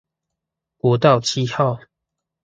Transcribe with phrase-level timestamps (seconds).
[0.79, 1.77] 國道七號